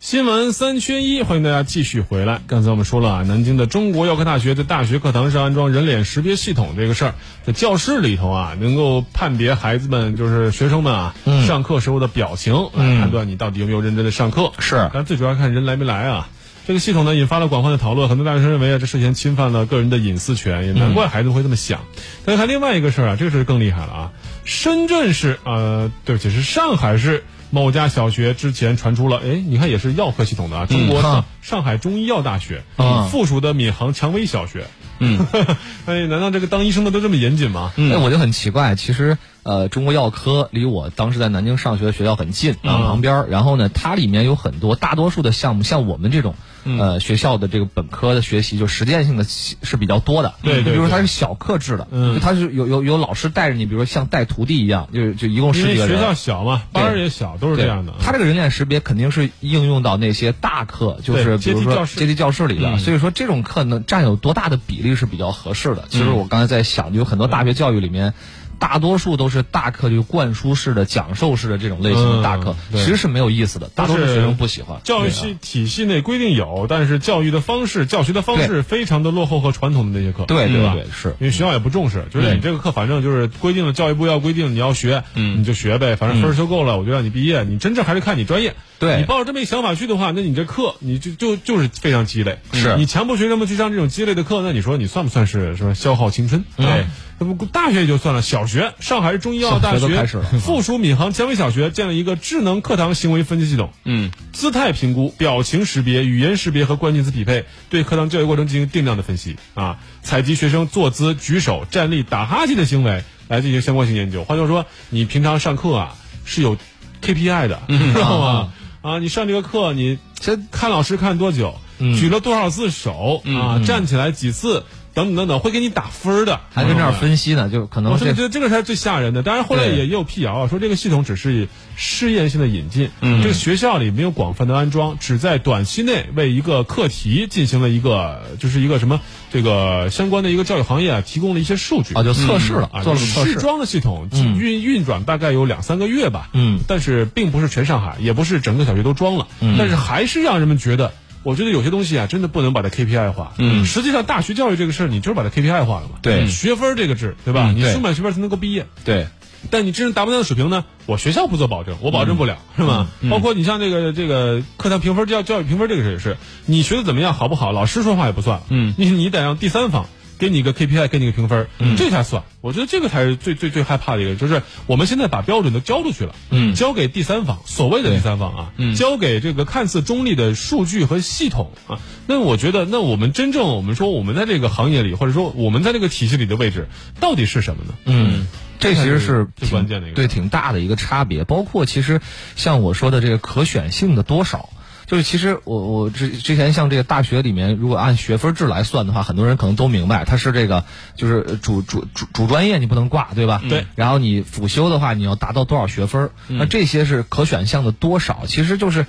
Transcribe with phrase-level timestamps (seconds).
[0.00, 2.40] 新闻三缺一，欢迎大家继续回来。
[2.46, 11.14] 刚才我们说了啊，南京的中国药科大学在大学课堂上安装人脸识别系统这个事儿，在教室里头啊，能够判别孩子们就是学生们啊、
[11.46, 14.52] 上课时候的表情，来判断你到底有没有认真的上课。
[14.58, 16.30] 是但最主要看人来没来啊。
[16.66, 18.08] 这个系统呢，引发了广泛的讨论。
[18.08, 21.80] 很多大学生认为啊，这涉嫌侵犯了个人的隐私权，也难怪孩子会这么想。
[22.24, 24.12] 再看另外一个事儿啊，这个事儿更厉害了啊！
[24.46, 31.24] 深圳市呃，对不起，是上海市某家小学之前传出了，哎，你看也是药科系统的啊，中国哈。
[31.42, 33.08] 上海中医药大学啊。
[33.10, 34.66] 附属的闵行蔷薇小学。
[34.98, 35.26] 嗯，
[35.86, 37.72] 哎，难道这个当医生的都这么严谨吗？
[37.76, 43.28] 嗯，我就很奇怪，其实呃，中国药科离我当时在南京上学的学校很近啊，嗯旁边儿。
[43.28, 50.34] 然后呢，它里面有很多，大多数的项目，像我们这种嗯呃学校的这个本科的学习，就实践性的是比较多的。
[50.42, 55.90] 对比如说它是小课制的，嗯它是有有有老师带着你，比如说像带徒弟一样，就就一共十几个人。
[55.90, 57.94] 为学校小嘛，班儿也小，都是这样的。
[58.00, 62.68] 它这个人脸识别肯定是应用到那些大课，就是比如说阶梯教室里的。
[62.68, 65.84] 嗯所以说这种课呢，占有多大的比例是比较合适的。
[65.88, 68.12] 其实我刚才在想，有很多大学教育里面。
[68.60, 73.68] 大多数都是大课，就灌输式的、讲授式的这种类型的大课，嗯其实是没有意思的。
[73.74, 74.80] 大多数学生不喜欢。
[74.84, 87.42] 教育系体系内规定有，但是教育的方式、教学的方式非常的落后和传统的那些课，对对对吧对是因为学校也不重视，就是你这个课反正就是规定了，教育部要规定你要学，嗯，你就学呗，反正分儿修够了，我就让你毕业。
[87.44, 88.54] 你真正还是看你专业。
[88.80, 92.38] 对你抱着这么一想法去的话，那你这课你就就就是非常鸡肋。
[92.52, 96.44] 是你强迫学生们去上这种鸡肋的课，那你说你算不算是什么消耗青春？
[96.56, 96.86] 对，
[97.18, 100.06] 那不大学也就算了，小学上海市中医药大学
[100.40, 103.70] 附属闵行蔷薇小学建了一个智能课堂行为分析系统。
[103.84, 114.24] 嗯，姿态评估、表情识别、语言识别和关键词匹配，对课堂教育过程进行定量的分析啊，采集学生坐姿、举手、站立、打哈欠的行为来进行相关性研究。
[114.24, 116.56] 换句话说，你平常上课啊是有
[117.02, 118.52] KPI 的，知道吗？
[118.82, 124.64] 啊，你上这个课，你先看老师看多久，举了多少次手啊，站起来几次，
[125.00, 129.22] 等等等等，会给你打分的，还跟这儿分析呢，就可能我这这这这个才是最吓人的。
[129.22, 133.22] 当然，后来也也有辟谣啊，说这个系统只是试验性的引进，嗯。
[133.22, 139.00] 这个学校里没有广泛的安装，只在短期内为一个课题进行了一个就是一个什么
[139.32, 141.94] 这个相关的一个教育行业啊提供了一些数据。
[141.94, 143.32] 啊就测试了啊，做了个测试。
[143.32, 149.56] 试装的系统运运转大概有两三个月吧，嗯，但是并不是全上海，也不是整个小学都装了，嗯。
[149.58, 150.92] 但是还是让人们觉得。
[151.22, 153.32] 我觉得有些东西啊，真的不能把它 KPI 化。
[153.38, 155.98] 嗯，实际上大学教育这个事儿，你就是把它 KPI 化了嘛。
[156.02, 157.52] 对学分儿这个制，对吧？
[157.54, 158.66] 你对书满学分才能够毕业。
[158.84, 159.06] 对
[159.50, 160.64] 但你真正达不到的水平呢？
[160.84, 162.88] 我学校不做保证，我保证不了，是吧？
[163.08, 169.86] 包括你像这个这个课堂评分、教教育评分这个事也是，你学的怎么样，好不好，老师说话也不算，嗯，你你得让第三方
[170.20, 172.22] 给你一个 KPI，给你一个评分，这才算。
[172.42, 181.80] 我觉得这个才是最最最害怕的一个，就是我们现在把标准都交出去了，嗯交给第三方，所谓的第三方啊，嗯交给这个看似中立的数据和系统啊。
[182.06, 186.68] 那我觉得，那我们真正我们说我们在这个行业里，或者说我们在这个体系里的位置，
[187.00, 187.74] 到底是什么呢？
[187.86, 188.26] 嗯，
[188.58, 191.24] 这其实是最挺关键的一个对挺大的一个差别。
[191.24, 192.00] 包括其实
[192.36, 194.50] 像我说的这个可选性的多少，
[194.90, 200.64] 就是其实我我之之前像这个大学里面，如果按学分制来算的话，很多人可能都明白，它是这个
[200.96, 203.40] 就是呃主主主主专业你不能挂，对吧？
[203.48, 203.66] 对。
[203.76, 206.10] 然后你辅修的话，你要达到多少学分？
[206.26, 208.84] 那这些是可选项的多少，其实就是。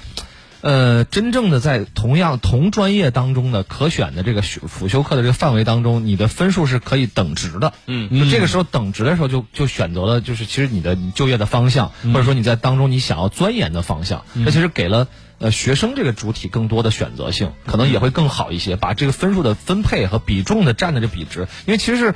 [0.63, 7.73] 呃，真正的在同样同专业当中的可选的这个学辅修课的这个范围当中，你的分数是可以等值的。
[7.87, 15.07] 嗯那这个时候等值的时候就，就选择了就是其实你的就业的方向，或者说你在当中你想要钻研的方向，那其实给了
[15.41, 22.15] 呃学生这个主体更多的选择性，可能也会更好一些，把这个分数的分配和比重的占的这比值，因为其实是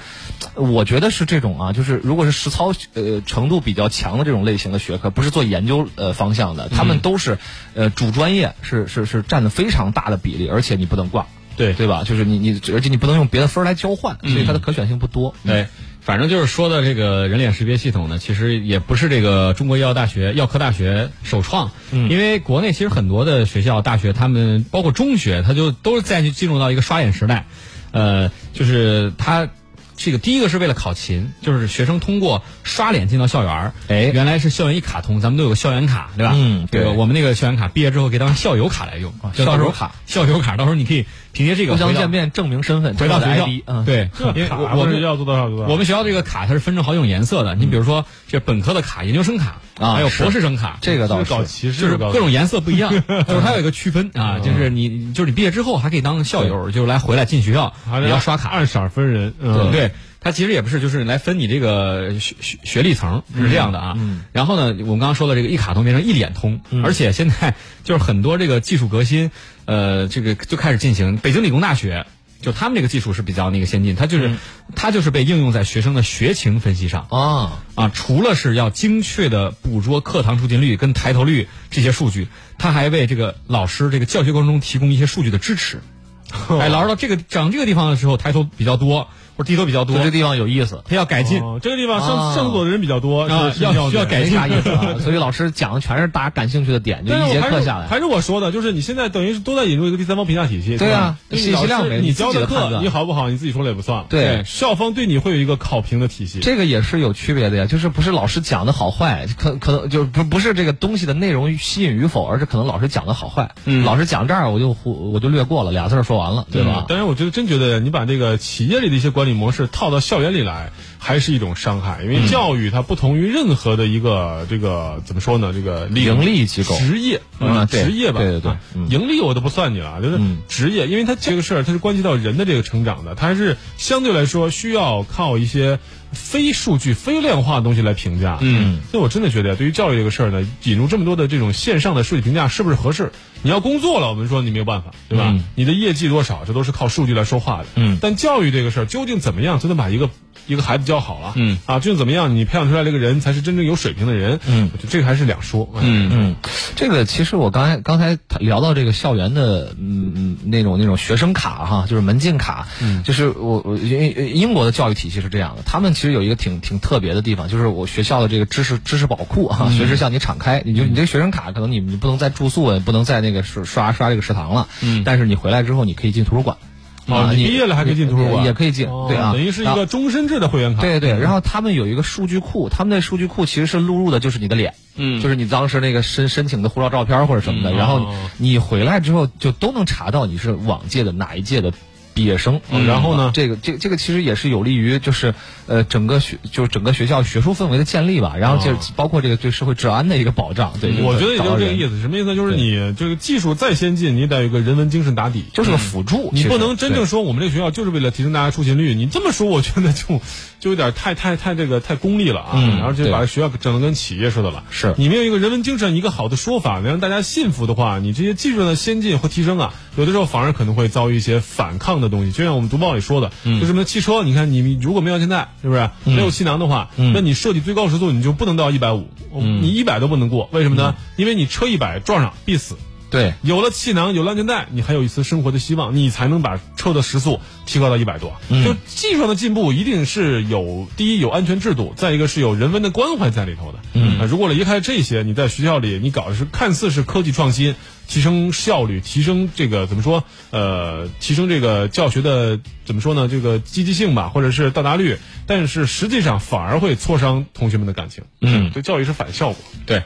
[0.53, 7.40] 我觉得是这种啊，就是如果是实操呃程度比较强的这种类型的学科，不是做研究呃方向的，他们都是
[7.74, 11.25] 呃主专业是是是占的非常大的比例，而且你不能挂。
[11.58, 12.04] 对对吧？
[12.06, 15.34] 就是你你，而且你不能用别的分儿来交换，所以它的可选性不多。
[15.46, 15.68] 对，
[16.02, 27.46] 反正就是说的这个人脸识别系统呢，其实也不是这个中国医药大学、药科大学首创，嗯因为国内其实很多的学校、大学，他们包括中学，它就都是在进入到一个刷脸时代，
[27.91, 29.50] 呃，就是它。
[29.97, 33.74] 这个第一个是为了考勤，就是学生通过刷脸进到校园儿。
[33.88, 34.12] 哎。
[34.14, 36.34] 原来是校园一卡通，咱们都有个校园卡，对吧？
[36.36, 43.47] 嗯对这个我们那个校园卡毕业之后可以当校友卡来用，校友卡，校友卡，到时候你可以凭借这个互相见面证明身份，回到学校。
[43.66, 45.68] 嗯，，对， 因为卡我我们要做多少多少？
[45.70, 51.30] 我们学校这个卡它是分成好几种颜色的，你比如说这本科的卡、研究生卡，啊还有博士生卡，这个倒是。
[51.30, 51.44] 搞。
[51.46, 52.91] 歧视，就是各种颜色不一样，
[53.28, 59.84] 就是它有一个区分啊，就是你就是你毕业之后还可以当校友，就是来回来进学校也要刷卡，按色儿分人，嗯，对，
[60.26, 63.94] 它其实也不是，就是来分你这个学学学历层是这样的啊。
[63.96, 69.30] 嗯然后呢，我们刚刚说的这个一卡通变成一脸通，而且现在就是很多这个技术革新，
[69.66, 71.18] 呃，这个就开始进行。
[71.18, 72.08] 北京理工大学
[72.42, 74.36] 就他们这个技术是比较那个先进，它就是、
[74.76, 77.06] 它就是被应用在学生的学情分析上。
[77.12, 82.28] 啊，啊，除了是要精确的捕捉课堂出勤率跟抬头率这些数据，
[82.58, 85.82] 它还为这个老师这个教学过程中提供一些数据的支持。
[86.60, 90.82] 哎，老师到这个长这个地方的时候，抬头比较多或者低头比较多就，这地方有意思。
[90.87, 91.41] 他要改进。
[91.41, 97.87] 哦，这个地方上啊上厕所的人比较多，啊是是要需要改进没啥意思啊， 所以老师讲的全是大家感兴趣的点，就一节课下来。
[97.87, 104.05] 还是我说的，就是你现在等于是都在引入一个第三方评价体系，对啊信息量老师你教的课你好不好，你自己说了也不算。
[104.09, 106.40] 对校方对你会有一个考评的体系。
[106.40, 113.52] 这个也是有区别的呀，就是不是老师讲的好坏，可可能就是不不是这个东西的内容吸引与否，而是可能老师讲的好坏。
[113.66, 116.85] 嗯老师讲这儿我就忽我就略过了，俩字儿说完了，对吧？
[116.88, 122.04] 当然，我觉得真觉得你把这个企业里的一些管理模式套到校园里来，还是一种伤害。
[122.04, 125.52] 因嗯为教育它不同于任何的一个这个怎么说呢？
[125.52, 128.56] 这个盈利机构职业啊对职业吧，对对对
[128.88, 135.80] 盈利我都不算你了，就是嗯职业，因为它这个事儿它是关系到人的这个成长的，它还是相对来说需要靠一些
[136.12, 138.38] 非数据、非量化的东西来评价。
[138.42, 143.12] 嗯，所以我真的觉得，对于教育这个事儿呢，引入这么多的这种线上的数据评价是不是合适？
[143.42, 145.26] 你要工作了，我们说你没有办法，对吧？
[145.28, 147.66] 嗯你的业绩多少，这都是靠数据来说话的。
[147.76, 149.59] 嗯但教育这个事儿，究竟怎么样？
[149.59, 150.09] 才能把一个
[150.47, 151.34] 一个孩子教好了？
[151.35, 151.58] 嗯。
[151.66, 154.40] 啊，究竟怎么样，你培养出来这个人才是真正有水平的人？
[154.46, 154.70] 嗯。
[154.73, 155.70] 我觉得这个还是两说。
[155.76, 156.35] 哎嗯嗯，
[156.76, 176.58] 这个其实我刚才刚才聊到这个校园的嗯嗯那种那种学生卡哈，就是门禁卡，嗯，就是我我因为英国的教育体系是这样的，他们其实有一个挺挺特别的地方，就是我学校的这个知识知识宝库哈，随时向你敞开，你就你这个学生卡可能你你不能再住宿，也不能再那个刷刷刷这个食堂了，嗯，但是你回来之后你可以进图书馆。
[177.07, 178.43] 哦啊，你毕业了还可以进图书馆。
[178.43, 180.81] 也也可以进，哦对啊，等于是一个终身制的会员卡。
[180.81, 185.22] 对对，然后他们有一个数据库，他们那数据库其实是录入的就是你的脸，嗯。
[185.22, 188.16] 就是你当时那个申申请的护照照片或者什么的，嗯然后哦。
[188.37, 191.72] 你回来之后就都能查到你是往届的哪一届的
[192.16, 192.62] 毕业生。
[192.72, 195.35] 嗯然后呢这个这个这个其实也是有利于就是
[195.67, 200.73] 呃整个学就是整个学校学术氛围的建立吧，然后这哦包括这个对社会治安的一个保障。
[200.82, 202.35] 对，嗯我觉得也就是这个意思，什么意思？
[202.35, 205.46] 就是你这个技术再先进，你得有一个人文精神打底。
[205.53, 210.22] 就是个辅助，你不能真正说我们这个学校就是为了提升大家出勤率，你这么说，我觉得就
[210.59, 214.64] 就有点太太太这个太功利了啊，嗯然后就把学校整的跟企业似的了。
[214.70, 222.32] 是你没有一个人文精神，一个好的说法，能让大家信服的话，你这些技术的先进和提升啊，有的时候反而可能会遭遇一些反抗的东西。
[222.32, 230.96] 就像我们读报里说的，嗯就什么汽车，你看你如果没有现在是不是没有气囊的话，嗯那你设计最高时速你就不能到一百五，你一百都不能过，为什么嗯呢？
[231.16, 232.76] 因为你车一百撞上必死。
[233.16, 238.34] 对有了气囊，有了安全带，你还有一丝生活的希望，你才能把车的时速提高到一百多。
[238.50, 243.79] 嗯就技术上的进步，一定是有第一有安全制度，再一个是有人文的关怀在里头的。
[243.94, 247.76] 嗯啊如果离开这些，你在学校里你搞的是看似是科技创新，
[248.08, 250.23] 提升效率，提升这个怎么说？
[250.52, 253.28] 呃，提升这个教学的怎么说呢？
[253.28, 255.17] 这个积极性吧，或者是到达率，
[255.47, 258.24] 但是实际上反而会挫伤同学们的感情。
[258.41, 259.58] 嗯对教育是反效果。
[259.86, 260.03] 对，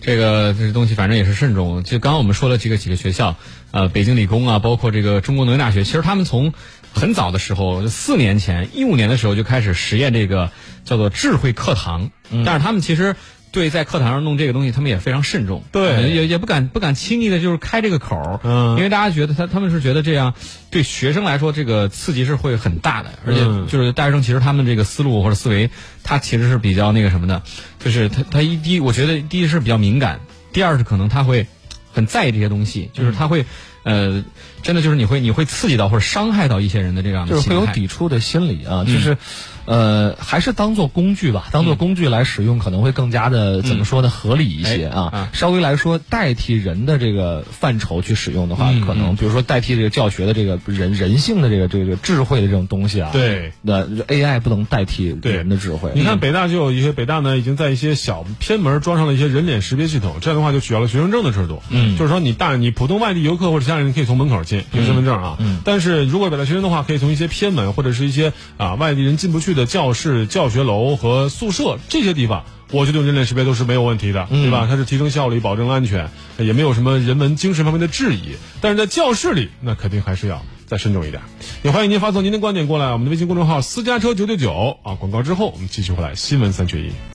[0.00, 1.82] 这个这东西反正也是慎重。
[1.82, 3.36] 就刚刚我们说了这个几个学校，
[3.70, 6.52] 呃，北京理工啊，包括这个中国农业大学，其实他们从
[6.92, 10.50] 很早的时候，四年前一五年的时候就开始实验这个
[10.84, 12.10] 叫做智慧课堂，
[12.44, 13.16] 但是他们其实。
[13.50, 15.94] 对，在课堂上弄这个东西，他们也非常慎重，对。
[15.94, 18.76] 呃也也不敢不敢轻易的，就是开这个口，嗯。
[18.76, 20.34] 因为大家觉得他他们是觉得这样
[20.70, 23.66] 对学生来说，这个刺激是会很大的，而且嗯。
[23.68, 25.70] 就是大学生其实他们这个思路或者思维，
[26.04, 27.42] 他其实是比较那个什么的，
[27.78, 30.20] 就是他他一第一，我觉得第一是比较敏感，
[30.52, 31.46] 第二是可能他会
[31.92, 33.44] 很在意这些东西，就是他会
[33.82, 34.24] 呃，
[34.62, 39.16] 真的就是你会你会刺激到或者伤害到一些人的这样的就是会有抵触的心理啊，就是，
[39.64, 45.30] 呃，还是当做工具吧，当做工具来使用，可能会更加的怎么说呢，合理一些啊。
[45.32, 55.92] 稍微来说，代替人的这个范畴去使用的话，嗯可能比如说代替这个教学的这个人人性的这个这个智慧的这种东西啊，对，那 AI 不能代替人的智慧。
[55.94, 61.62] 你看北大就有一些北大呢，已经在一些小偏门装上了一些人脸识别系统，这样的话就取消了学生证的制度。
[61.78, 72.44] 嗯就是说你大你普通外地游客或者其他人可以从门口进凭身份证啊，嗯但是如果北大学生的话，可以从一些偏门或者是一些啊外地人进不去的教室、教学楼和宿舍这些地方。
[72.70, 74.66] 我觉得用人脸识别都是没有问题的，嗯对吧？
[74.68, 78.36] 它是提升效率、保证安全，也没有什么人文精神方面的质疑。
[78.60, 81.22] 但是在教室里，那肯定还是要再慎重一点。
[81.62, 84.96] 也欢迎您发送您的观点过来，我们的微信公众号私家车九九九啊。
[84.96, 86.90] 广告之后，我们继续回来新闻三缺一。